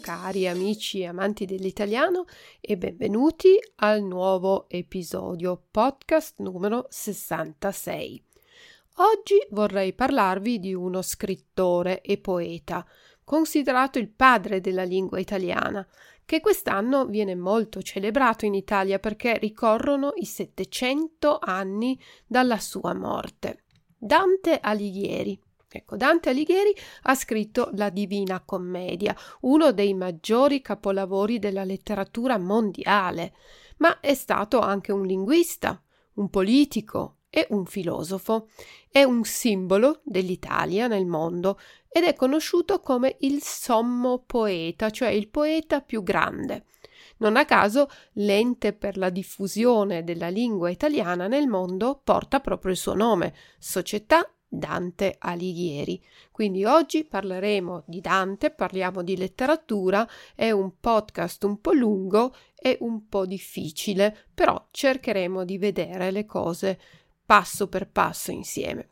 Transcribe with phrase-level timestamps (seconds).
[0.00, 2.24] Cari amici e amanti dell'italiano
[2.58, 8.24] e benvenuti al nuovo episodio podcast numero 66.
[8.96, 12.84] Oggi vorrei parlarvi di uno scrittore e poeta,
[13.22, 15.86] considerato il padre della lingua italiana,
[16.24, 23.64] che quest'anno viene molto celebrato in Italia perché ricorrono i 700 anni dalla sua morte.
[23.98, 25.38] Dante Alighieri
[25.72, 33.34] Ecco, Dante Alighieri ha scritto La Divina Commedia, uno dei maggiori capolavori della letteratura mondiale,
[33.76, 35.80] ma è stato anche un linguista,
[36.14, 38.48] un politico e un filosofo.
[38.90, 41.58] È un simbolo dell'Italia nel mondo
[41.88, 46.64] ed è conosciuto come il sommo poeta, cioè il poeta più grande.
[47.18, 52.78] Non a caso l'ente per la diffusione della lingua italiana nel mondo porta proprio il
[52.78, 56.02] suo nome, Società Dante Alighieri.
[56.32, 62.76] Quindi oggi parleremo di Dante, parliamo di letteratura, è un podcast un po' lungo e
[62.80, 66.78] un po' difficile, però cercheremo di vedere le cose
[67.24, 68.88] passo per passo insieme.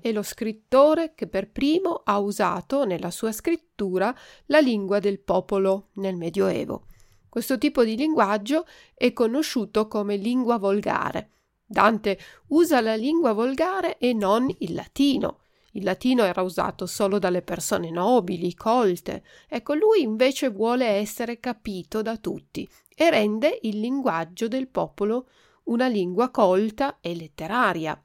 [0.00, 4.14] È lo scrittore che per primo ha usato nella sua scrittura
[4.46, 6.86] la lingua del popolo nel Medioevo.
[7.28, 11.30] Questo tipo di linguaggio è conosciuto come lingua volgare.
[11.64, 12.18] Dante
[12.48, 15.42] usa la lingua volgare e non il latino.
[15.72, 19.22] Il latino era usato solo dalle persone nobili, colte.
[19.48, 25.28] Ecco, lui invece vuole essere capito da tutti e rende il linguaggio del popolo
[25.64, 28.00] una lingua colta e letteraria.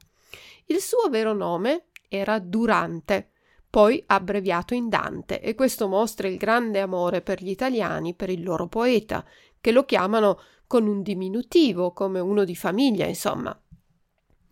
[0.66, 3.30] Il suo vero nome era Durante,
[3.70, 8.42] poi abbreviato in Dante, e questo mostra il grande amore per gli italiani, per il
[8.42, 9.24] loro poeta,
[9.60, 13.58] che lo chiamano con un diminutivo, come uno di famiglia, insomma.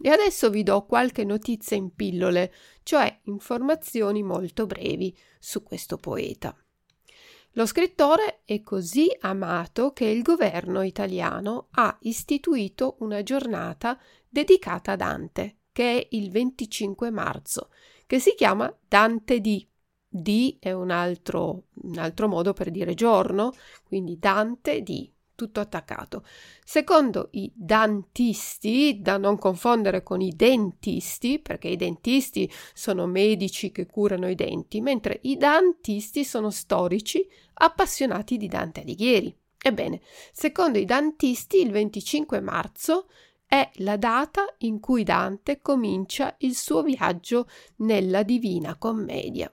[0.01, 6.57] E adesso vi do qualche notizia in pillole, cioè informazioni molto brevi su questo poeta.
[7.53, 13.99] Lo scrittore è così amato che il governo italiano ha istituito una giornata
[14.29, 17.71] dedicata a Dante, che è il 25 marzo,
[18.07, 19.67] che si chiama Dante D.
[20.09, 26.25] D è un altro, un altro modo per dire giorno, quindi Dante D, tutto attaccato.
[26.65, 33.87] Secondo i dantisti, da non confondere con i dentisti, perché i dentisti sono medici che
[33.87, 39.37] curano i denti, mentre i dantisti sono storici appassionati di Dante Alighieri.
[39.61, 40.01] Ebbene,
[40.33, 43.09] secondo i dantisti, il 25 marzo
[43.55, 47.47] è la data in cui Dante comincia il suo viaggio
[47.77, 49.49] nella Divina Commedia.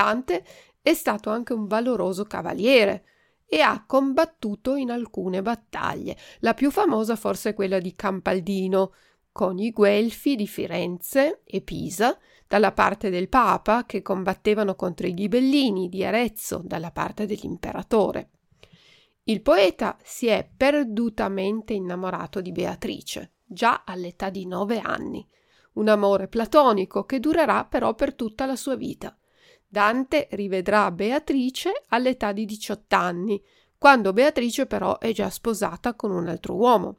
[0.00, 0.42] Dante
[0.80, 3.04] è stato anche un valoroso cavaliere
[3.46, 8.94] e ha combattuto in alcune battaglie, la più famosa forse è quella di Campaldino,
[9.30, 12.18] con i Guelfi di Firenze e Pisa,
[12.48, 18.30] dalla parte del Papa, che combattevano contro i Ghibellini di Arezzo, dalla parte dell'imperatore.
[19.24, 25.28] Il poeta si è perdutamente innamorato di Beatrice, già all'età di nove anni,
[25.74, 29.14] un amore platonico che durerà però per tutta la sua vita.
[29.72, 33.40] Dante rivedrà Beatrice all'età di 18 anni,
[33.78, 36.96] quando Beatrice però è già sposata con un altro uomo.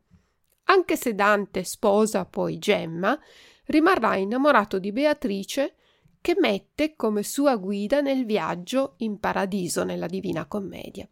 [0.63, 3.19] Anche se Dante sposa poi Gemma,
[3.65, 5.75] rimarrà innamorato di Beatrice
[6.21, 11.05] che mette come sua guida nel viaggio in paradiso nella Divina Commedia.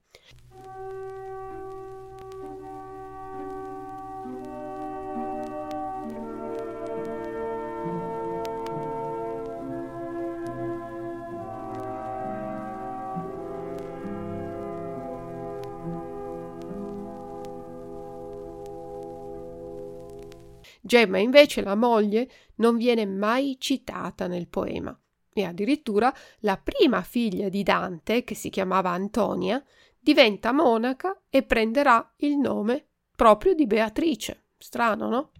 [20.89, 24.99] Gemma invece, la moglie, non viene mai citata nel poema
[25.31, 29.63] e addirittura la prima figlia di Dante, che si chiamava Antonia,
[29.99, 34.45] diventa monaca e prenderà il nome proprio di Beatrice.
[34.57, 35.31] Strano, no?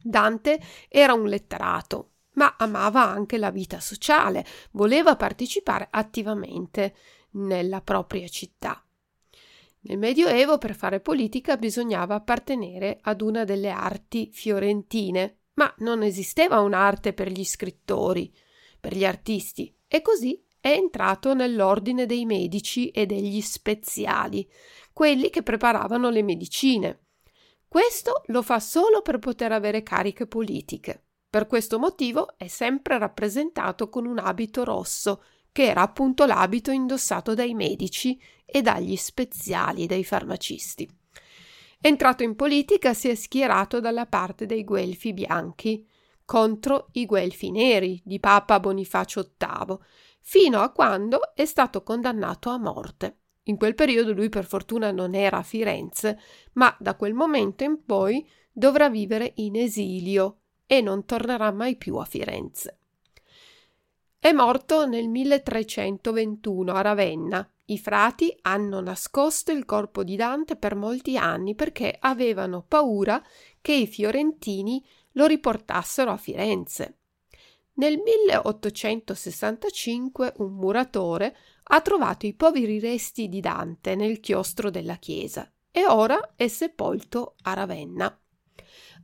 [0.00, 6.94] Dante era un letterato, ma amava anche la vita sociale, voleva partecipare attivamente
[7.30, 8.83] nella propria città.
[9.86, 16.60] Nel Medioevo per fare politica bisognava appartenere ad una delle arti fiorentine, ma non esisteva
[16.60, 18.32] un'arte per gli scrittori,
[18.80, 24.48] per gli artisti, e così è entrato nell'ordine dei medici e degli speziali,
[24.94, 27.00] quelli che preparavano le medicine.
[27.68, 31.08] Questo lo fa solo per poter avere cariche politiche.
[31.28, 35.22] Per questo motivo è sempre rappresentato con un abito rosso,
[35.54, 40.90] che era appunto l'abito indossato dai medici e dagli speziali dei farmacisti.
[41.80, 45.86] Entrato in politica si è schierato dalla parte dei guelfi bianchi
[46.24, 49.78] contro i guelfi neri di Papa Bonifacio VIII,
[50.22, 53.18] fino a quando è stato condannato a morte.
[53.44, 56.18] In quel periodo lui per fortuna non era a Firenze,
[56.54, 61.94] ma da quel momento in poi dovrà vivere in esilio e non tornerà mai più
[61.98, 62.80] a Firenze.
[64.24, 67.46] È morto nel 1321 a Ravenna.
[67.66, 73.22] I frati hanno nascosto il corpo di Dante per molti anni perché avevano paura
[73.60, 74.82] che i fiorentini
[75.12, 77.00] lo riportassero a Firenze.
[77.74, 85.52] Nel 1865 un muratore ha trovato i poveri resti di Dante nel chiostro della chiesa
[85.70, 88.18] e ora è sepolto a Ravenna.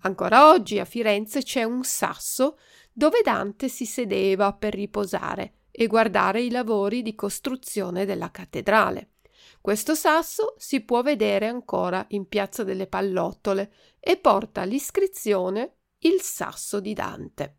[0.01, 2.57] Ancora oggi a Firenze c'è un sasso
[2.93, 9.13] dove Dante si sedeva per riposare e guardare i lavori di costruzione della cattedrale.
[9.61, 16.81] Questo sasso si può vedere ancora in Piazza delle Pallottole e porta l'iscrizione Il sasso
[16.81, 17.57] di Dante.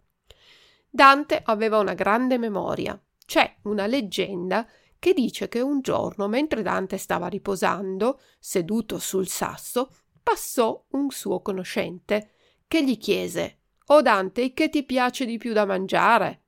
[0.89, 3.00] Dante aveva una grande memoria.
[3.25, 4.68] C'è una leggenda
[5.00, 9.90] che dice che un giorno, mentre Dante stava riposando, seduto sul sasso,
[10.21, 12.31] passò un suo conoscente
[12.68, 16.42] che gli chiese o Dante, che ti piace di più da mangiare?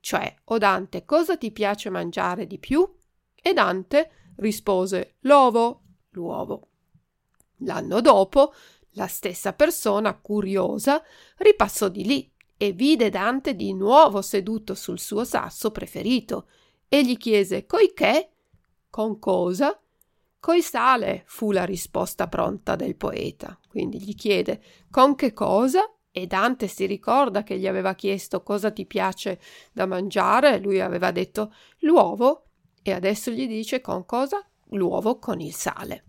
[0.00, 2.88] Cioè, o Dante, cosa ti piace mangiare di più?
[3.34, 6.68] E Dante rispose l'uovo, l'uovo.
[7.58, 8.52] L'anno dopo,
[8.90, 11.02] la stessa persona, curiosa,
[11.38, 16.48] ripassò di lì e vide Dante di nuovo seduto sul suo sasso preferito
[16.88, 18.30] e gli chiese Coicché?
[18.88, 19.78] Con cosa?
[20.38, 23.58] Coi sale fu la risposta pronta del poeta.
[23.68, 25.90] Quindi gli chiede con che cosa?
[26.18, 29.38] E Dante si ricorda che gli aveva chiesto cosa ti piace
[29.70, 32.46] da mangiare, lui aveva detto l'uovo
[32.82, 34.42] e adesso gli dice con cosa?
[34.70, 36.04] L'uovo con il sale.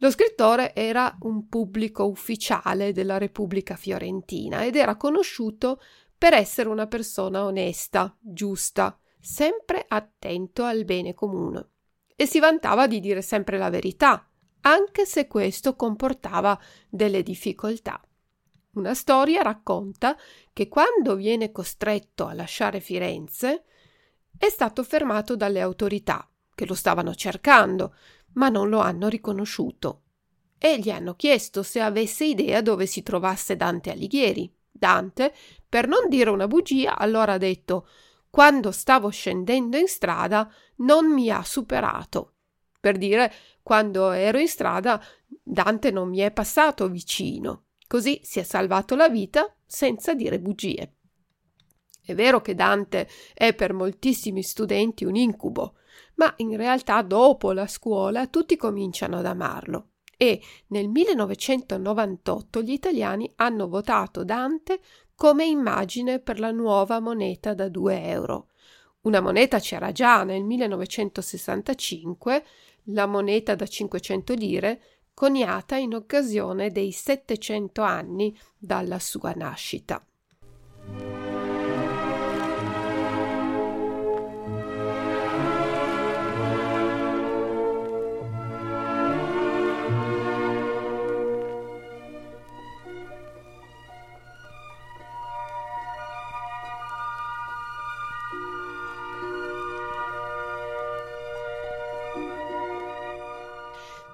[0.00, 5.80] Lo scrittore era un pubblico ufficiale della Repubblica Fiorentina ed era conosciuto
[6.18, 11.68] per essere una persona onesta, giusta, sempre attento al bene comune
[12.14, 14.28] e si vantava di dire sempre la verità,
[14.60, 17.98] anche se questo comportava delle difficoltà.
[18.72, 20.16] Una storia racconta
[20.52, 23.64] che quando viene costretto a lasciare Firenze
[24.38, 27.96] è stato fermato dalle autorità che lo stavano cercando,
[28.34, 30.02] ma non lo hanno riconosciuto
[30.56, 34.54] e gli hanno chiesto se avesse idea dove si trovasse Dante Alighieri.
[34.70, 35.34] Dante,
[35.68, 37.88] per non dire una bugia, allora ha detto
[38.30, 42.34] quando stavo scendendo in strada non mi ha superato.
[42.78, 45.02] Per dire, quando ero in strada
[45.42, 47.64] Dante non mi è passato vicino.
[47.90, 50.94] Così si è salvato la vita senza dire bugie.
[52.00, 55.74] È vero che Dante è per moltissimi studenti un incubo,
[56.14, 63.32] ma in realtà dopo la scuola tutti cominciano ad amarlo e nel 1998 gli italiani
[63.34, 64.78] hanno votato Dante
[65.16, 68.50] come immagine per la nuova moneta da 2 euro.
[69.00, 72.44] Una moneta c'era già nel 1965,
[72.84, 74.80] la moneta da 500 lire,
[75.20, 80.02] coniata in occasione dei 700 anni dalla sua nascita.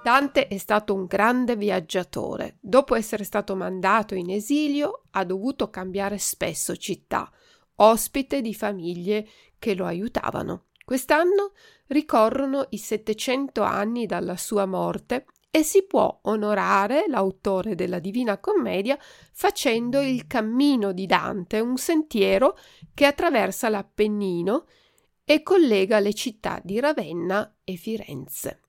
[0.06, 2.58] Dante è stato un grande viaggiatore.
[2.60, 7.28] Dopo essere stato mandato in esilio, ha dovuto cambiare spesso città,
[7.74, 9.26] ospite di famiglie
[9.58, 10.66] che lo aiutavano.
[10.84, 11.54] Quest'anno
[11.88, 18.96] ricorrono i 700 anni dalla sua morte e si può onorare l'autore della Divina Commedia
[19.32, 22.56] facendo il cammino di Dante, un sentiero
[22.94, 24.66] che attraversa l'Appennino
[25.24, 28.60] e collega le città di Ravenna e Firenze.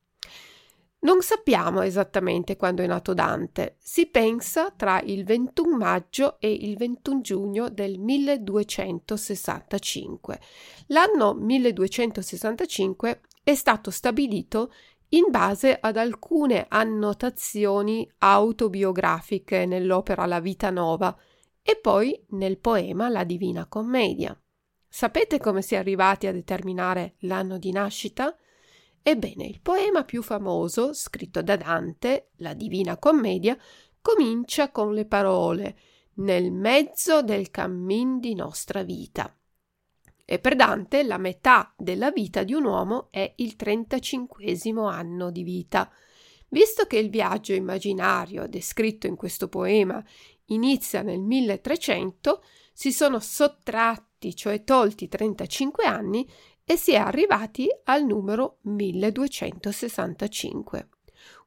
[0.99, 6.75] Non sappiamo esattamente quando è nato Dante, si pensa tra il 21 maggio e il
[6.75, 10.39] 21 giugno del 1265.
[10.87, 14.73] L'anno 1265 è stato stabilito
[15.09, 21.15] in base ad alcune annotazioni autobiografiche nell'opera La vita nova
[21.61, 24.35] e poi nel poema La Divina Commedia.
[24.89, 28.35] Sapete come si è arrivati a determinare l'anno di nascita?
[29.09, 33.57] Ebbene, il poema più famoso, scritto da Dante, la Divina Commedia,
[34.01, 35.77] comincia con le parole
[36.15, 39.33] nel mezzo del cammin di nostra vita.
[40.25, 44.43] E per Dante la metà della vita di un uomo è il 35
[44.89, 45.89] anno di vita.
[46.49, 50.03] Visto che il viaggio immaginario descritto in questo poema
[50.47, 56.29] inizia nel 1300, si sono sottratti, cioè tolti 35 anni
[56.69, 60.89] e si è arrivati al numero 1265.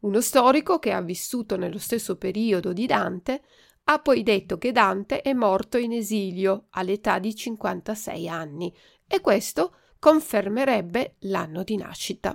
[0.01, 3.43] Uno storico che ha vissuto nello stesso periodo di Dante
[3.85, 8.75] ha poi detto che Dante è morto in esilio all'età di 56 anni
[9.07, 12.35] e questo confermerebbe l'anno di nascita.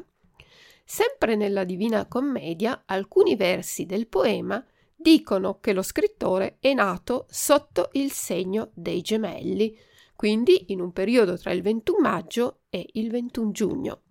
[0.84, 4.64] Sempre nella Divina Commedia alcuni versi del poema
[4.96, 9.76] dicono che lo scrittore è nato sotto il segno dei gemelli,
[10.16, 14.02] quindi in un periodo tra il 21 maggio e il 21 giugno.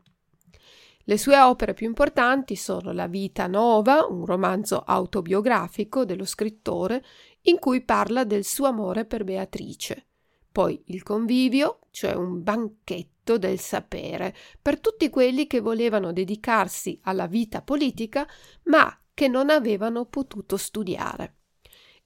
[1.07, 7.05] Le sue opere più importanti sono La vita nova, un romanzo autobiografico dello scrittore
[7.43, 10.07] in cui parla del suo amore per Beatrice,
[10.51, 17.27] poi Il convivio, cioè un banchetto del sapere per tutti quelli che volevano dedicarsi alla
[17.27, 18.27] vita politica
[18.65, 21.37] ma che non avevano potuto studiare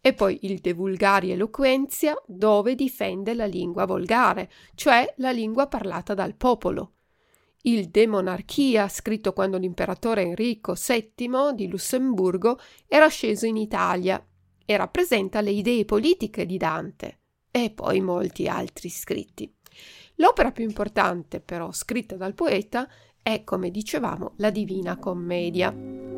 [0.00, 6.14] e poi il De Vulgari Eloquenzia, dove difende la lingua volgare, cioè la lingua parlata
[6.14, 6.92] dal popolo.
[7.62, 14.24] Il De Monarchia, scritto quando l'imperatore Enrico VII di Lussemburgo era sceso in Italia
[14.64, 17.18] e rappresenta le idee politiche di Dante,
[17.50, 19.52] e poi molti altri scritti.
[20.16, 22.88] L'opera più importante, però, scritta dal poeta
[23.22, 26.17] è, come dicevamo, la Divina Commedia.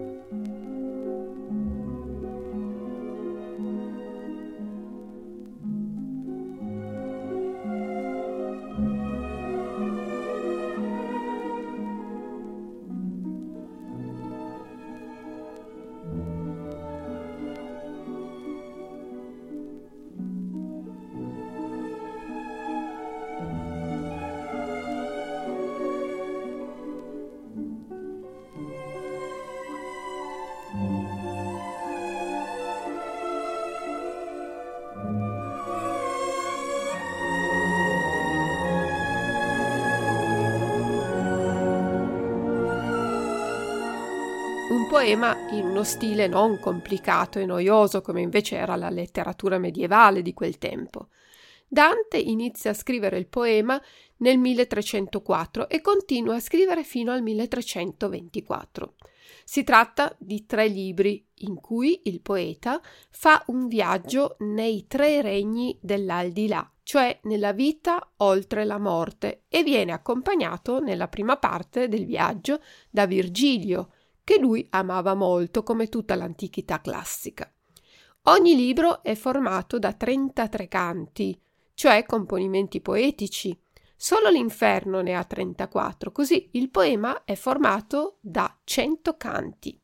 [45.00, 50.34] Poema in uno stile non complicato e noioso come invece era la letteratura medievale di
[50.34, 51.08] quel tempo.
[51.66, 53.80] Dante inizia a scrivere il poema
[54.18, 58.94] nel 1304 e continua a scrivere fino al 1324.
[59.42, 62.78] Si tratta di tre libri in cui il poeta
[63.08, 69.92] fa un viaggio nei tre regni dell'aldilà, cioè nella vita oltre la morte, e viene
[69.92, 73.92] accompagnato nella prima parte del viaggio da Virgilio,
[74.30, 77.52] che lui amava molto come tutta l'antichità classica.
[78.26, 81.36] Ogni libro è formato da 33 canti,
[81.74, 83.60] cioè componimenti poetici.
[83.96, 89.76] Solo l'inferno ne ha 34, così il poema è formato da 100 canti.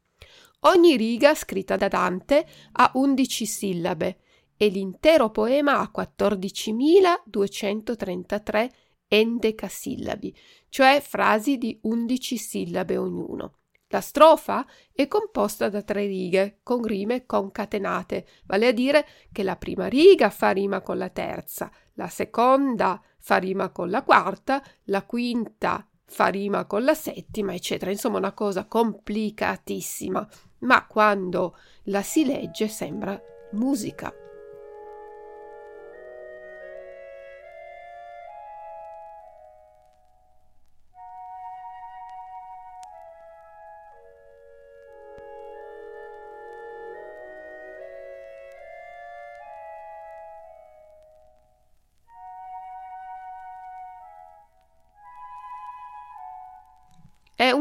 [0.61, 4.21] Ogni riga scritta da Dante ha 11 sillabe
[4.57, 8.71] e l'intero poema ha 14.233
[9.09, 10.37] endecasillabi,
[10.69, 13.55] cioè frasi di 11 sillabe ognuno.
[13.89, 19.57] La strofa è composta da tre righe con rime concatenate, vale a dire che la
[19.57, 25.03] prima riga fa rima con la terza, la seconda fa rima con la quarta, la
[25.05, 27.91] quinta fa rima con la settima, eccetera.
[27.91, 30.29] Insomma, una cosa complicatissima,
[30.61, 33.21] ma quando la si legge sembra
[33.53, 34.26] musica.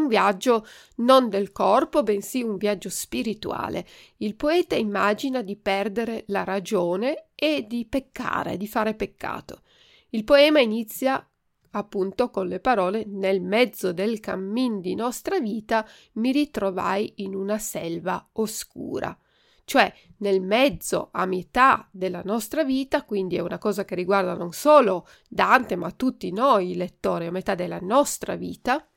[0.05, 0.65] Un viaggio
[0.97, 3.85] non del corpo, bensì un viaggio spirituale.
[4.17, 9.61] Il poeta immagina di perdere la ragione e di peccare, di fare peccato.
[10.09, 11.27] Il poema inizia
[11.71, 17.57] appunto con le parole nel mezzo del cammin di nostra vita mi ritrovai in una
[17.57, 19.17] selva oscura
[19.65, 24.53] cioè nel mezzo, a metà della nostra vita, quindi è una cosa che riguarda non
[24.53, 28.87] solo Dante, ma tutti noi lettori, a metà della nostra vita,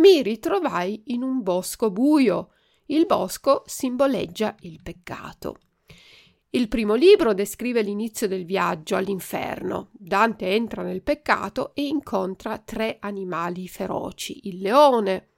[0.00, 2.52] mi ritrovai in un bosco buio.
[2.86, 5.58] Il bosco simboleggia il peccato.
[6.48, 9.90] Il primo libro descrive l'inizio del viaggio all'inferno.
[9.92, 15.28] Dante entra nel peccato e incontra tre animali feroci, il leone,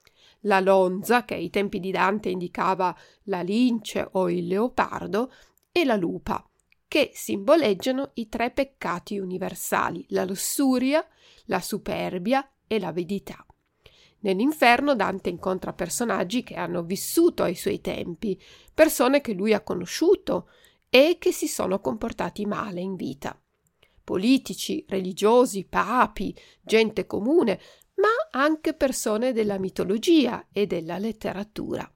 [0.42, 5.32] la lonza, che ai tempi di Dante indicava la lince o il leopardo,
[5.72, 6.48] e la lupa,
[6.86, 11.04] che simboleggiano i tre peccati universali, la lussuria,
[11.46, 13.44] la superbia e l'avidità.
[14.22, 18.40] Nell'inferno Dante incontra personaggi che hanno vissuto ai suoi tempi,
[18.72, 20.48] persone che lui ha conosciuto
[20.88, 23.36] e che si sono comportati male in vita.
[24.04, 27.60] Politici, religiosi, papi, gente comune,
[27.94, 31.90] ma anche persone della mitologia e della letteratura.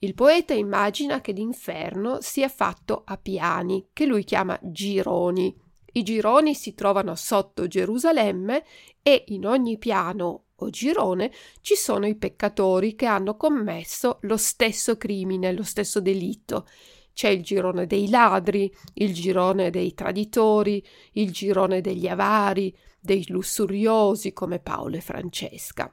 [0.00, 5.56] Il poeta immagina che l'inferno sia fatto a piani, che lui chiama gironi.
[5.92, 8.64] I gironi si trovano sotto Gerusalemme
[9.02, 14.96] e in ogni piano o girone ci sono i peccatori che hanno commesso lo stesso
[14.96, 16.66] crimine, lo stesso delitto.
[17.12, 24.32] C'è il girone dei ladri, il girone dei traditori, il girone degli avari, dei lussuriosi
[24.32, 25.92] come Paolo e Francesca.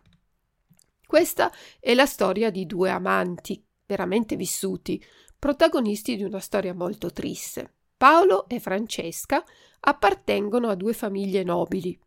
[1.05, 5.03] Questa è la storia di due amanti, veramente vissuti,
[5.37, 7.73] protagonisti di una storia molto triste.
[7.97, 9.43] Paolo e Francesca
[9.79, 11.97] appartengono a due famiglie nobili,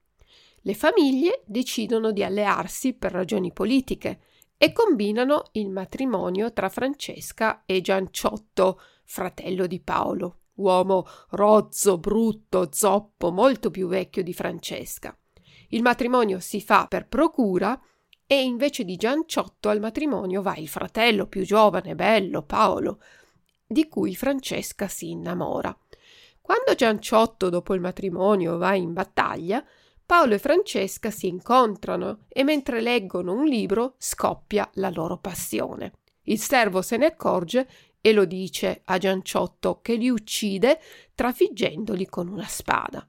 [0.69, 4.21] le famiglie decidono di allearsi per ragioni politiche
[4.59, 13.33] e combinano il matrimonio tra Francesca e Gianciotto, fratello di Paolo, uomo rozzo, brutto, zoppo,
[13.33, 15.17] molto più vecchio di Francesca.
[15.69, 17.81] Il matrimonio si fa per procura
[18.27, 23.01] e invece di Gianciotto al matrimonio va il fratello più giovane, bello, Paolo,
[23.67, 25.75] di cui Francesca si innamora.
[26.43, 29.65] Quando Gianciotto, dopo il matrimonio, va in battaglia,
[30.09, 35.93] Paolo e Francesca si incontrano e mentre leggono un libro scoppia la loro passione.
[36.23, 37.69] Il servo se ne accorge
[38.01, 40.81] e lo dice a Gianciotto che li uccide
[41.15, 43.07] trafiggendoli con una spada.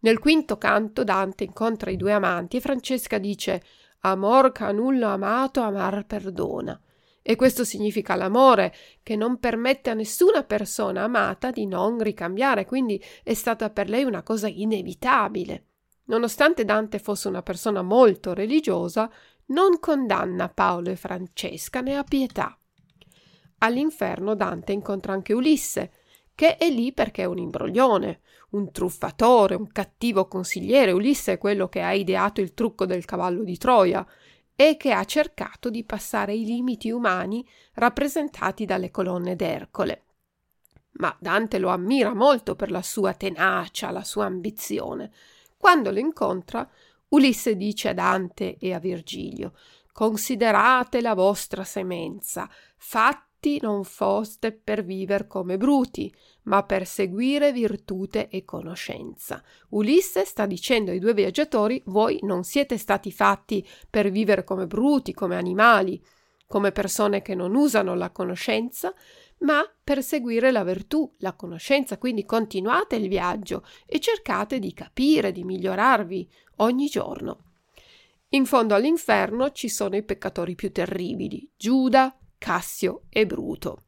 [0.00, 3.62] Nel quinto canto Dante incontra i due amanti e Francesca dice
[4.00, 6.76] Amor che nulla amato amar perdona.
[7.22, 13.00] E questo significa l'amore che non permette a nessuna persona amata di non ricambiare, quindi
[13.22, 15.66] è stata per lei una cosa inevitabile.
[16.06, 19.10] Nonostante Dante fosse una persona molto religiosa,
[19.46, 22.58] non condanna Paolo e Francesca, ne ha pietà.
[23.58, 25.92] All'inferno Dante incontra anche Ulisse,
[26.34, 30.92] che è lì perché è un imbroglione, un truffatore, un cattivo consigliere.
[30.92, 34.06] Ulisse è quello che ha ideato il trucco del cavallo di Troia
[34.54, 40.04] e che ha cercato di passare i limiti umani rappresentati dalle colonne d'Ercole.
[40.98, 45.12] Ma Dante lo ammira molto per la sua tenacia, la sua ambizione.
[45.66, 46.70] Quando lo incontra,
[47.08, 49.54] Ulisse dice a Dante e a Virgilio
[49.90, 58.28] Considerate la vostra semenza, fatti non foste per viver come bruti, ma per seguire virtute
[58.28, 59.42] e conoscenza.
[59.70, 65.12] Ulisse sta dicendo ai due viaggiatori voi non siete stati fatti per vivere come bruti,
[65.12, 66.00] come animali,
[66.46, 68.94] come persone che non usano la conoscenza,
[69.38, 75.32] ma per seguire la virtù, la conoscenza, quindi continuate il viaggio e cercate di capire,
[75.32, 77.40] di migliorarvi ogni giorno.
[78.30, 83.82] In fondo all'inferno ci sono i peccatori più terribili, Giuda, Cassio e Bruto.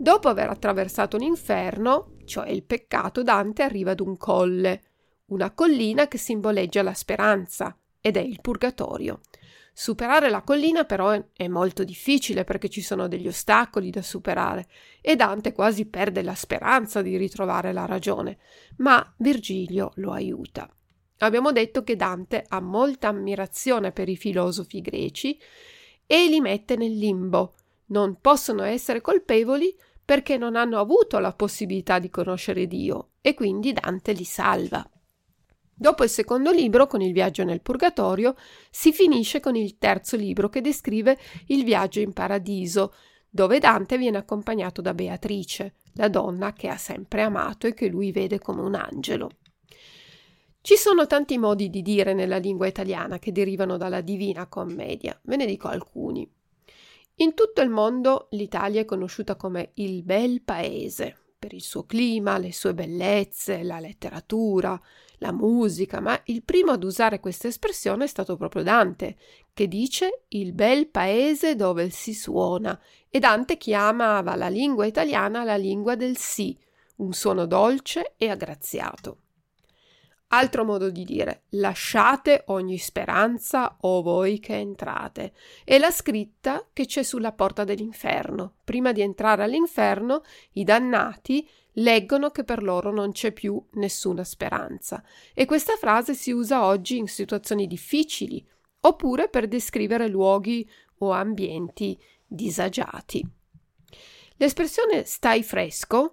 [0.00, 4.82] Dopo aver attraversato l'inferno, cioè il peccato, Dante arriva ad un colle,
[5.26, 9.20] una collina che simboleggia la speranza, ed è il purgatorio.
[9.72, 14.66] Superare la collina però è molto difficile perché ci sono degli ostacoli da superare
[15.00, 18.38] e Dante quasi perde la speranza di ritrovare la ragione,
[18.78, 20.68] ma Virgilio lo aiuta.
[21.18, 25.40] Abbiamo detto che Dante ha molta ammirazione per i filosofi greci
[26.06, 27.54] e li mette nel limbo.
[27.86, 29.76] Non possono essere colpevoli
[30.08, 34.82] perché non hanno avuto la possibilità di conoscere Dio e quindi Dante li salva.
[35.74, 38.34] Dopo il secondo libro, con il viaggio nel purgatorio,
[38.70, 41.18] si finisce con il terzo libro che descrive
[41.48, 42.94] il viaggio in paradiso,
[43.28, 48.10] dove Dante viene accompagnato da Beatrice, la donna che ha sempre amato e che lui
[48.10, 49.32] vede come un angelo.
[50.62, 55.36] Ci sono tanti modi di dire nella lingua italiana che derivano dalla Divina Commedia, ve
[55.36, 56.26] ne dico alcuni.
[57.20, 62.38] In tutto il mondo l'Italia è conosciuta come il bel paese, per il suo clima,
[62.38, 64.80] le sue bellezze, la letteratura,
[65.18, 69.16] la musica, ma il primo ad usare questa espressione è stato proprio Dante,
[69.52, 75.56] che dice il bel paese dove si suona, e Dante chiamava la lingua italiana la
[75.56, 76.56] lingua del sì,
[76.98, 79.22] un suono dolce e aggraziato.
[80.30, 85.32] Altro modo di dire, lasciate ogni speranza o voi che entrate.
[85.64, 88.56] È la scritta che c'è sulla porta dell'inferno.
[88.62, 95.02] Prima di entrare all'inferno, i dannati leggono che per loro non c'è più nessuna speranza.
[95.32, 98.46] E questa frase si usa oggi in situazioni difficili
[98.80, 103.26] oppure per descrivere luoghi o ambienti disagiati.
[104.36, 106.10] L'espressione stai fresco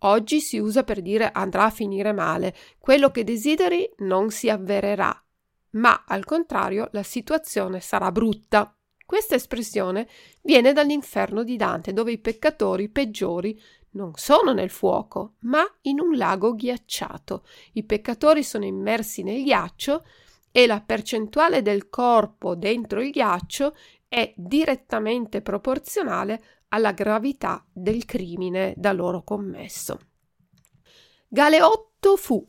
[0.00, 5.24] oggi si usa per dire andrà a finire male, quello che desideri non si avvererà,
[5.70, 8.70] ma al contrario la situazione sarà brutta.
[9.04, 10.08] Questa espressione
[10.42, 16.16] viene dall'inferno di Dante, dove i peccatori peggiori non sono nel fuoco, ma in un
[16.16, 17.44] lago ghiacciato.
[17.72, 20.04] I peccatori sono immersi nel ghiaccio
[20.50, 23.74] e la percentuale del corpo dentro il ghiaccio
[24.08, 29.98] è direttamente proporzionale alla gravità del crimine da loro commesso.
[31.28, 32.46] Galeotto fu.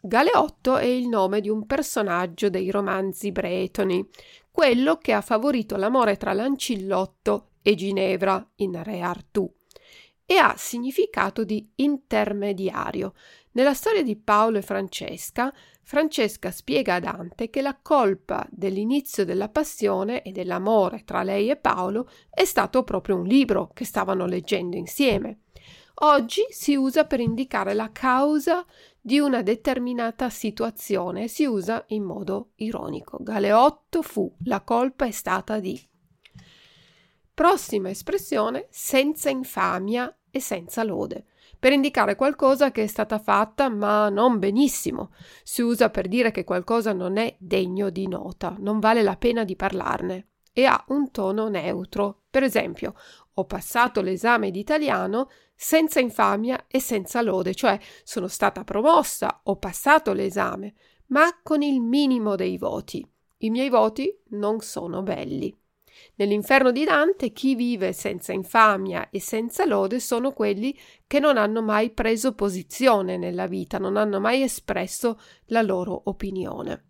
[0.00, 4.06] Galeotto è il nome di un personaggio dei romanzi bretoni,
[4.50, 9.50] quello che ha favorito l'amore tra Lancillotto e Ginevra in Re Artù
[10.32, 13.12] e ha significato di intermediario.
[13.50, 19.50] Nella storia di Paolo e Francesca, Francesca spiega a Dante che la colpa dell'inizio della
[19.50, 24.74] passione e dell'amore tra lei e Paolo è stato proprio un libro che stavano leggendo
[24.74, 25.40] insieme.
[25.96, 28.64] Oggi si usa per indicare la causa
[28.98, 33.18] di una determinata situazione si usa in modo ironico.
[33.20, 35.78] Galeotto fu, la colpa è stata di.
[37.34, 41.26] Prossima espressione, senza infamia e senza lode,
[41.58, 45.12] per indicare qualcosa che è stata fatta ma non benissimo.
[45.44, 49.44] Si usa per dire che qualcosa non è degno di nota, non vale la pena
[49.44, 52.22] di parlarne e ha un tono neutro.
[52.30, 52.94] Per esempio,
[53.34, 59.56] ho passato l'esame di italiano senza infamia e senza lode, cioè sono stata promossa, ho
[59.56, 60.74] passato l'esame,
[61.08, 63.06] ma con il minimo dei voti.
[63.38, 65.56] I miei voti non sono belli.
[66.14, 71.62] Nell'inferno di Dante chi vive senza infamia e senza lode sono quelli che non hanno
[71.62, 76.84] mai preso posizione nella vita, non hanno mai espresso la loro opinione.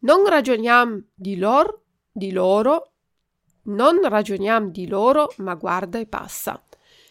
[0.00, 2.92] Non ragioniamo di loro, di loro,
[3.64, 6.62] non ragioniamo di loro, ma guarda e passa.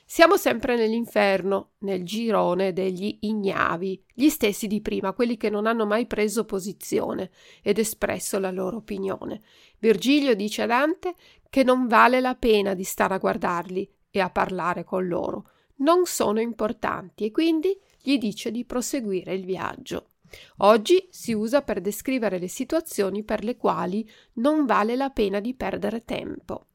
[0.06, 5.88] Siamo sempre nell'inferno, nel girone degli ignavi, gli stessi di prima, quelli che non hanno
[5.88, 7.32] mai preso posizione
[7.64, 9.42] ed espresso la loro opinione.
[9.84, 11.14] Virgilio dice a Dante
[11.50, 15.50] che non vale la pena di stare a guardarli e a parlare con loro.
[15.80, 20.12] Non sono importanti e quindi gli dice di proseguire il viaggio.
[20.60, 25.54] Oggi si usa per descrivere le situazioni per le quali non vale la pena di
[25.54, 26.68] perdere tempo.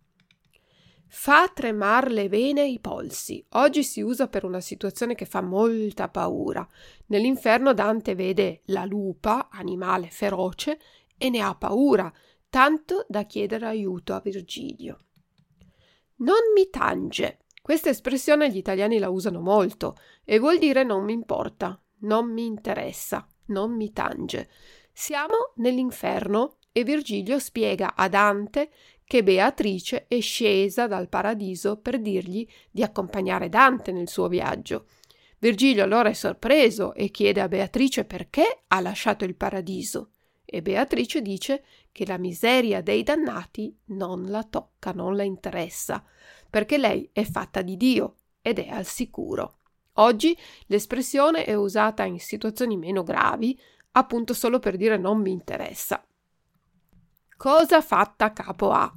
[1.06, 3.42] Fa tremar le vene e i polsi.
[3.52, 6.68] Oggi si usa per una situazione che fa molta paura.
[7.06, 10.78] Nell'inferno Dante vede la lupa, animale feroce,
[11.16, 12.12] e ne ha paura,
[12.48, 14.98] tanto da chiedere aiuto a Virgilio.
[16.16, 17.40] Non mi tange.
[17.60, 22.46] Questa espressione gli italiani la usano molto e vuol dire non mi importa, non mi
[22.46, 24.48] interessa, non mi tange.
[24.92, 28.70] Siamo nell'inferno e Virgilio spiega a Dante
[29.04, 34.86] che Beatrice è scesa dal paradiso per dirgli di accompagnare Dante nel suo viaggio.
[35.38, 40.10] Virgilio allora è sorpreso e chiede a Beatrice perché ha lasciato il paradiso
[40.50, 41.62] e Beatrice dice
[41.98, 46.04] che la miseria dei dannati non la tocca, non la interessa,
[46.48, 49.58] perché lei è fatta di Dio ed è al sicuro.
[49.94, 53.58] Oggi l'espressione è usata in situazioni meno gravi,
[53.92, 56.00] appunto solo per dire non mi interessa.
[57.36, 58.96] Cosa fatta capo A?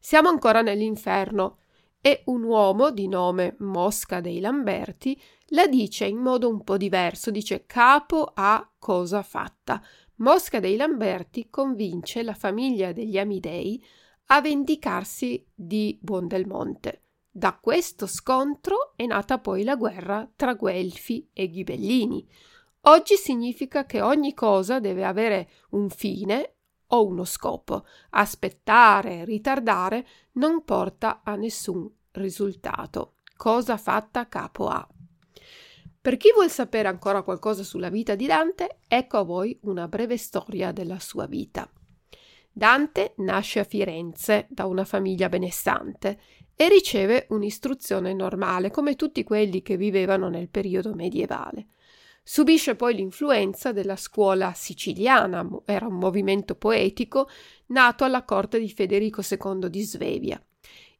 [0.00, 1.58] Siamo ancora nell'inferno
[2.00, 5.16] e un uomo di nome Mosca dei Lamberti
[5.48, 9.80] la dice in modo un po' diverso, dice capo a cosa fatta.
[10.16, 13.84] Mosca dei Lamberti convince la famiglia degli Amidei
[14.26, 17.02] a vendicarsi di Buondelmonte.
[17.28, 22.24] Da questo scontro è nata poi la guerra tra Guelfi e Ghibellini.
[22.82, 26.54] Oggi significa che ogni cosa deve avere un fine
[26.86, 27.84] o uno scopo.
[28.10, 33.14] Aspettare, ritardare non porta a nessun risultato.
[33.36, 34.88] Cosa fatta capo A.
[36.04, 40.18] Per chi vuol sapere ancora qualcosa sulla vita di Dante, ecco a voi una breve
[40.18, 41.66] storia della sua vita.
[42.52, 46.20] Dante nasce a Firenze da una famiglia benestante
[46.54, 51.68] e riceve un'istruzione normale come tutti quelli che vivevano nel periodo medievale.
[52.22, 57.30] Subisce poi l'influenza della scuola siciliana, era un movimento poetico
[57.68, 60.38] nato alla corte di Federico II di Svevia.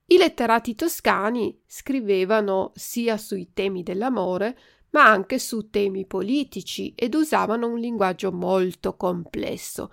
[0.07, 4.57] I letterati toscani scrivevano sia sui temi dell'amore,
[4.95, 9.91] ma anche su temi politici ed usavano un linguaggio molto complesso,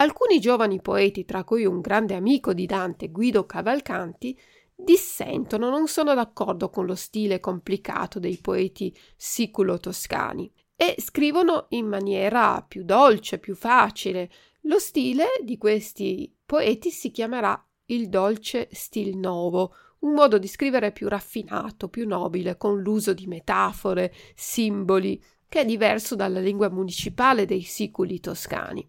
[0.00, 4.38] Alcuni giovani poeti, tra cui un grande amico di Dante, Guido Cavalcanti,
[4.72, 12.64] dissentono, non sono d'accordo con lo stile complicato dei poeti siculo-toscani e scrivono in maniera
[12.66, 14.30] più dolce, più facile.
[14.62, 20.92] Lo stile di questi poeti si chiamerà il dolce stil novo, un modo di scrivere
[20.92, 27.46] più raffinato, più nobile, con l'uso di metafore, simboli, che è diverso dalla lingua municipale
[27.46, 28.86] dei siculi toscani.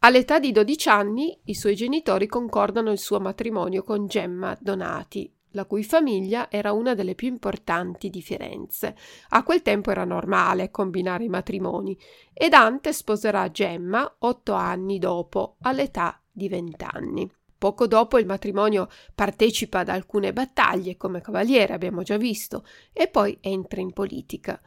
[0.00, 5.64] All'età di 12 anni i suoi genitori concordano il suo matrimonio con Gemma Donati, la
[5.64, 8.96] cui famiglia era una delle più importanti di Firenze.
[9.30, 11.98] A quel tempo era normale combinare i matrimoni
[12.32, 17.30] e Dante sposerà Gemma otto anni dopo, all'età di vent'anni.
[17.64, 23.38] Poco dopo il matrimonio partecipa ad alcune battaglie come cavaliere, abbiamo già visto, e poi
[23.40, 24.60] entra in politica.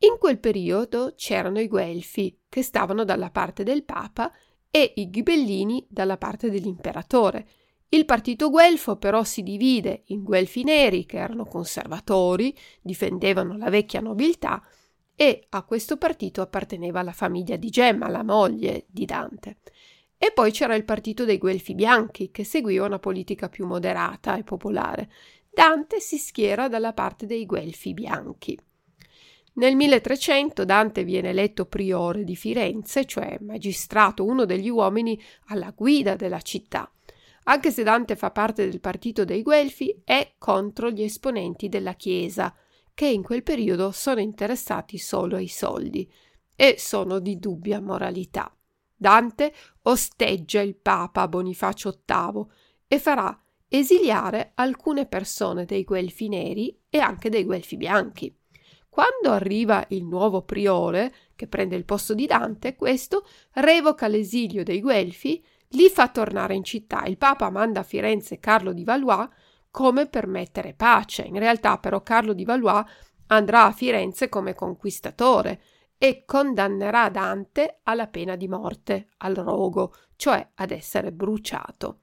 [0.00, 4.30] In quel periodo c'erano i Guelfi, che stavano dalla parte del Papa
[4.70, 7.48] e i ghibellini dalla parte dell'imperatore.
[7.88, 14.00] Il partito guelfo però si divide in guelfi neri, che erano conservatori, difendevano la vecchia
[14.00, 14.62] nobiltà,
[15.16, 19.60] e a questo partito apparteneva la famiglia di Gemma, la moglie di Dante.
[20.24, 24.42] E poi c'era il partito dei guelfi bianchi, che seguiva una politica più moderata e
[24.42, 25.10] popolare.
[25.52, 28.58] Dante si schiera dalla parte dei guelfi bianchi.
[29.56, 36.16] Nel 1300 Dante viene eletto priore di Firenze, cioè magistrato, uno degli uomini alla guida
[36.16, 36.90] della città.
[37.42, 42.56] Anche se Dante fa parte del partito dei Guelfi, è contro gli esponenti della Chiesa,
[42.94, 46.10] che in quel periodo sono interessati solo ai soldi
[46.56, 48.50] e sono di dubbia moralità.
[49.04, 52.46] Dante osteggia il Papa Bonifacio VIII
[52.88, 53.38] e farà
[53.68, 58.34] esiliare alcune persone dei Guelfi neri e anche dei Guelfi bianchi.
[58.88, 64.80] Quando arriva il nuovo priore, che prende il posto di Dante, questo revoca l'esilio dei
[64.80, 67.04] Guelfi, li fa tornare in città.
[67.04, 69.28] Il Papa manda a Firenze Carlo di Valois
[69.70, 71.24] come per mettere pace.
[71.24, 72.86] In realtà, però, Carlo di Valois
[73.26, 75.60] andrà a Firenze come conquistatore
[75.98, 82.00] e condannerà Dante alla pena di morte, al rogo, cioè ad essere bruciato.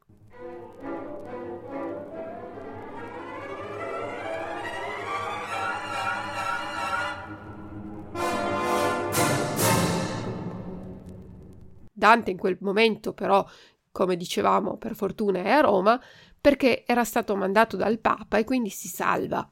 [12.02, 13.46] Dante in quel momento però,
[13.92, 16.02] come dicevamo, per fortuna è a Roma
[16.40, 19.48] perché era stato mandato dal Papa e quindi si salva,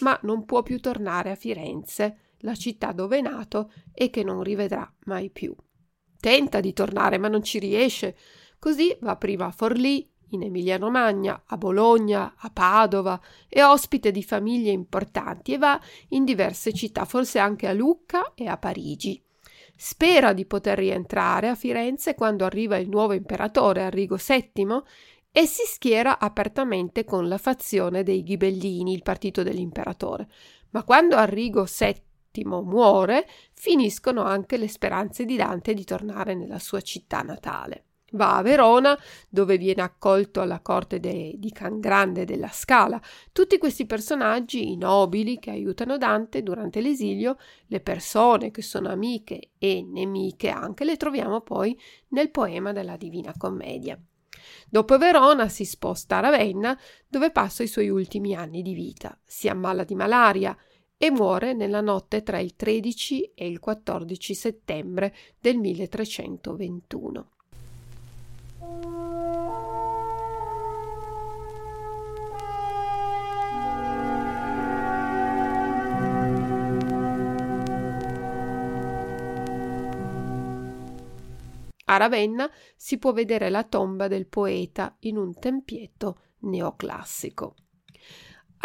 [0.00, 4.42] ma non può più tornare a Firenze, la città dove è nato e che non
[4.42, 5.54] rivedrà mai più.
[6.20, 8.16] Tenta di tornare, ma non ci riesce.
[8.58, 14.70] Così va prima a Forlì, in Emilia-Romagna, a Bologna, a Padova, è ospite di famiglie
[14.70, 19.22] importanti e va in diverse città, forse anche a Lucca e a Parigi.
[19.76, 24.82] Spera di poter rientrare a Firenze quando arriva il nuovo imperatore Arrigo VII
[25.30, 30.28] e si schiera apertamente con la fazione dei Ghibellini, il partito dell'imperatore.
[30.70, 36.80] Ma quando Arrigo VII muore, finiscono anche le speranze di Dante di tornare nella sua
[36.80, 37.84] città natale.
[38.14, 38.96] Va a Verona,
[39.28, 43.00] dove viene accolto alla corte de, di Can Grande della Scala.
[43.32, 49.50] Tutti questi personaggi, i nobili che aiutano Dante durante l'esilio, le persone che sono amiche
[49.58, 51.76] e nemiche anche, le troviamo poi
[52.10, 54.00] nel poema della Divina Commedia.
[54.68, 59.18] Dopo Verona si sposta a Ravenna, dove passa i suoi ultimi anni di vita.
[59.24, 60.56] Si ammala di malaria
[61.04, 67.28] e muore nella notte tra il 13 e il 14 settembre del 1321.
[81.86, 87.56] A Ravenna si può vedere la tomba del poeta in un tempietto neoclassico.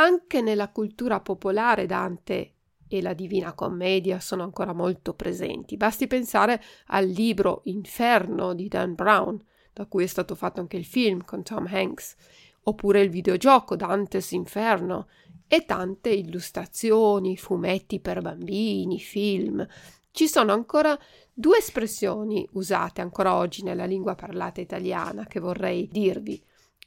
[0.01, 2.53] Anche nella cultura popolare Dante
[2.87, 5.75] e la Divina Commedia sono ancora molto presenti.
[5.75, 10.85] Basti pensare al libro Inferno di Dan Brown, da cui è stato fatto anche il
[10.85, 12.15] film con Tom Hanks,
[12.63, 15.09] oppure il videogioco Dante's Inferno
[15.49, 19.67] e tante illustrazioni, fumetti per bambini, film.
[20.11, 20.97] Ci sono ancora
[21.33, 26.41] due espressioni usate ancora oggi nella lingua parlata italiana che vorrei dirvi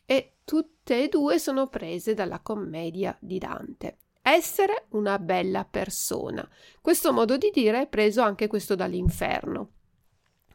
[0.05, 3.99] e tutte e due sono prese dalla commedia di Dante.
[4.23, 6.49] Essere una bella persona.
[6.81, 9.71] Questo modo di dire è preso anche questo dall'inferno.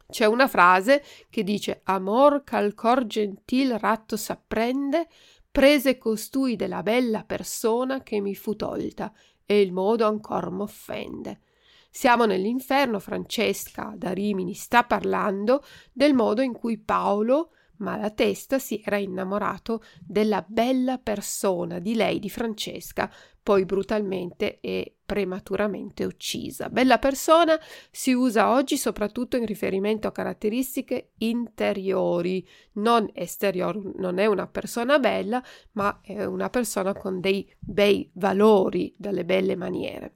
[0.10, 5.10] C'è una frase che dice Amor cal cor gentil ratto s'apprende,
[5.52, 9.12] prese costui della bella persona che mi fu tolta,
[9.46, 11.42] e il modo ancor m'offende.
[11.90, 18.98] Siamo nell'inferno, Francesca da Rimini sta parlando del modo in cui Paolo Malatesta si era
[18.98, 23.12] innamorato della bella persona di lei, di Francesca,
[23.42, 26.70] poi brutalmente e prematuramente uccisa.
[26.70, 27.58] Bella persona
[27.90, 33.82] si usa oggi soprattutto in riferimento a caratteristiche interiori, non esteriori.
[33.96, 35.42] Non è una persona bella,
[35.74, 40.13] ma è una persona con dei bei valori, dalle belle maniere.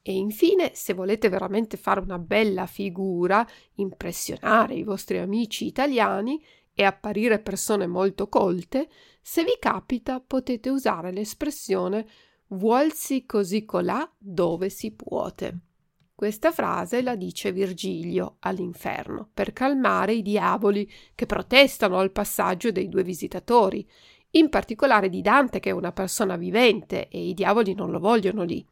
[0.00, 6.42] E infine, se volete veramente fare una bella figura, impressionare i vostri amici italiani,
[6.80, 8.88] e apparire persone molto colte,
[9.20, 12.06] se vi capita potete usare l'espressione
[12.50, 15.58] vuolsi così colà dove si puote.
[16.14, 22.88] Questa frase la dice Virgilio all'inferno per calmare i diavoli che protestano al passaggio dei
[22.88, 23.84] due visitatori,
[24.30, 28.44] in particolare di Dante che è una persona vivente e i diavoli non lo vogliono
[28.44, 28.64] lì.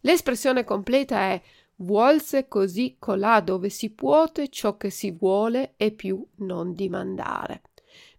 [0.00, 1.42] L'espressione completa è
[1.78, 7.62] vuolse così colà dove si puote ciò che si vuole e più non dimandare.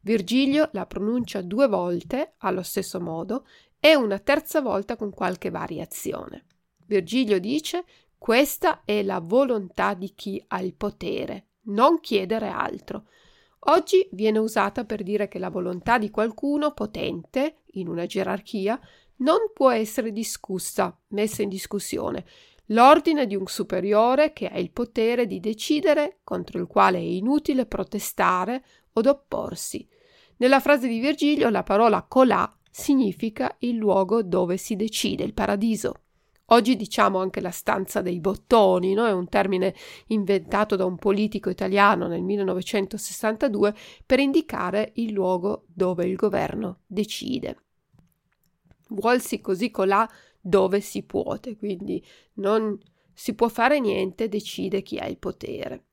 [0.01, 3.45] Virgilio la pronuncia due volte allo stesso modo
[3.79, 6.45] e una terza volta con qualche variazione.
[6.85, 7.85] Virgilio dice
[8.17, 13.05] questa è la volontà di chi ha il potere, non chiedere altro.
[13.63, 18.79] Oggi viene usata per dire che la volontà di qualcuno potente, in una gerarchia,
[19.17, 22.25] non può essere discussa, messa in discussione,
[22.69, 27.65] l'ordine di un superiore che ha il potere di decidere contro il quale è inutile
[27.65, 29.87] protestare od opporsi.
[30.37, 36.01] Nella frase di Virgilio la parola colà significa il luogo dove si decide, il paradiso.
[36.51, 39.05] Oggi diciamo anche la stanza dei bottoni, no?
[39.05, 39.75] è un termine
[40.07, 47.63] inventato da un politico italiano nel 1962 per indicare il luogo dove il governo decide.
[48.89, 52.03] Vuolsi così colà dove si puote, quindi
[52.35, 52.77] non
[53.13, 55.83] si può fare niente, decide chi ha il potere.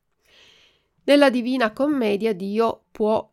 [1.05, 3.31] Nella Divina Commedia Dio può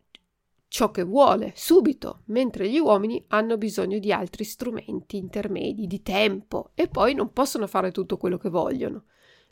[0.68, 6.72] ciò che vuole subito, mentre gli uomini hanno bisogno di altri strumenti intermedi, di tempo
[6.74, 9.04] e poi non possono fare tutto quello che vogliono.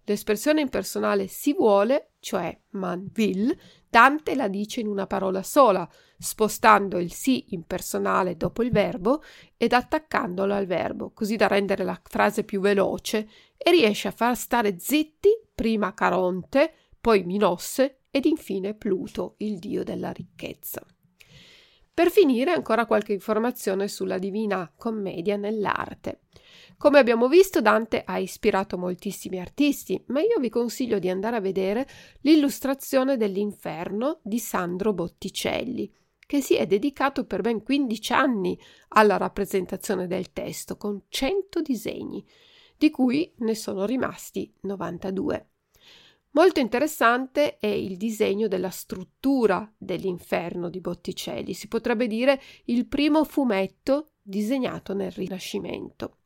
[0.05, 3.55] L'espressione impersonale si vuole, cioè man will,
[3.87, 5.87] Dante la dice in una parola sola,
[6.17, 9.21] spostando il sì impersonale dopo il verbo
[9.57, 13.27] ed attaccandolo al verbo, così da rendere la frase più veloce
[13.57, 19.83] e riesce a far stare zitti prima Caronte, poi Minosse ed infine Pluto, il dio
[19.83, 20.83] della ricchezza.
[22.01, 26.21] Per finire ancora qualche informazione sulla Divina Commedia nell'arte.
[26.75, 31.41] Come abbiamo visto, Dante ha ispirato moltissimi artisti, ma io vi consiglio di andare a
[31.41, 31.87] vedere
[32.21, 35.93] l'illustrazione dell'Inferno di Sandro Botticelli,
[36.25, 42.25] che si è dedicato per ben 15 anni alla rappresentazione del testo, con 100 disegni,
[42.79, 45.50] di cui ne sono rimasti 92.
[46.33, 53.25] Molto interessante è il disegno della struttura dell'inferno di Botticelli, si potrebbe dire il primo
[53.25, 56.19] fumetto disegnato nel Rinascimento.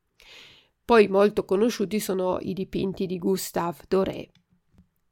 [0.84, 4.30] Poi molto conosciuti sono i dipinti di Gustave Doré.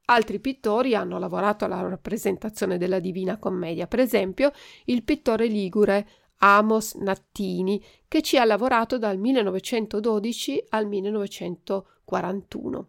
[0.07, 4.53] Altri pittori hanno lavorato alla rappresentazione della Divina Commedia, per esempio
[4.84, 12.88] il pittore ligure Amos Nattini, che ci ha lavorato dal 1912 al 1941.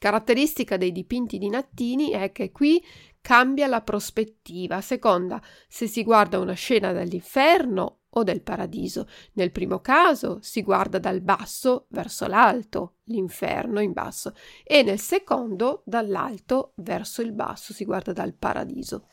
[0.00, 2.82] Caratteristica dei dipinti di Nattini è che qui
[3.20, 9.06] cambia la prospettiva, a seconda se si guarda una scena dell'inferno o del paradiso.
[9.34, 14.32] Nel primo caso si guarda dal basso verso l'alto, l'inferno in basso,
[14.64, 19.08] e nel secondo dall'alto verso il basso, si guarda dal paradiso.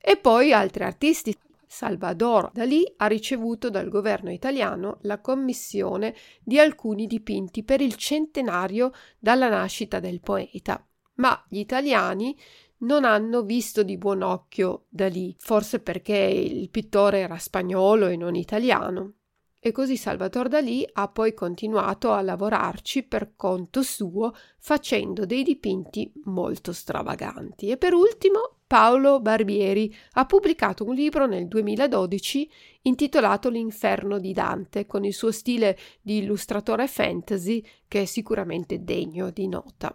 [0.00, 1.36] E poi altri artisti.
[1.72, 8.92] Salvador Dalì ha ricevuto dal governo italiano la commissione di alcuni dipinti per il centenario
[9.18, 10.86] dalla nascita del poeta.
[11.14, 12.38] Ma gli italiani
[12.80, 18.34] non hanno visto di buon occhio Dalì, forse perché il pittore era spagnolo e non
[18.34, 19.14] italiano.
[19.58, 26.12] E così Salvatore Dalì ha poi continuato a lavorarci per conto suo facendo dei dipinti
[26.24, 27.70] molto stravaganti.
[27.70, 32.50] E per ultimo Paolo Barbieri ha pubblicato un libro nel 2012
[32.84, 39.28] intitolato L'inferno di Dante, con il suo stile di illustratore fantasy che è sicuramente degno
[39.28, 39.94] di nota.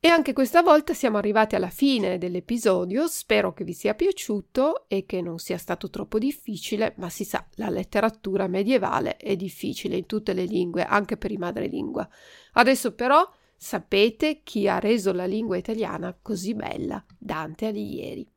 [0.00, 5.06] E anche questa volta siamo arrivati alla fine dell'episodio, spero che vi sia piaciuto e
[5.06, 10.06] che non sia stato troppo difficile, ma si sa, la letteratura medievale è difficile in
[10.06, 12.08] tutte le lingue, anche per i madrelingua.
[12.54, 13.24] Adesso però
[13.62, 18.28] sapete chi ha reso la lingua italiana così bella, Dante Alighieri.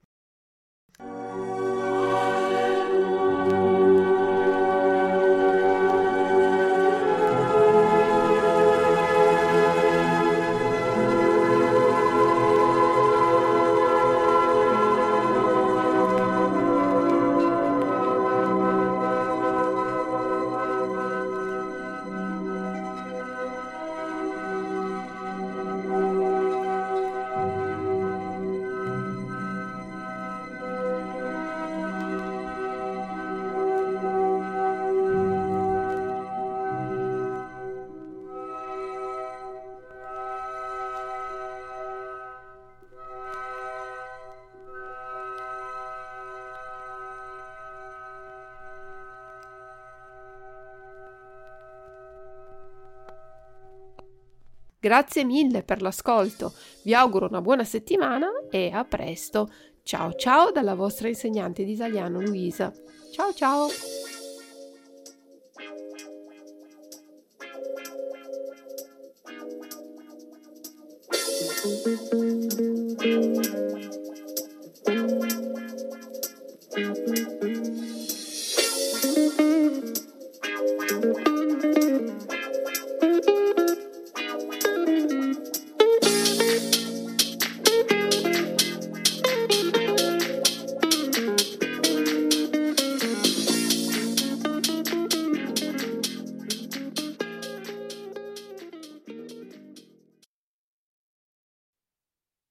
[54.85, 59.49] Grazie mille per l'ascolto, vi auguro una buona settimana e a presto.
[59.81, 62.71] Ciao ciao dalla vostra insegnante di italiano Luisa.
[63.11, 63.67] Ciao ciao!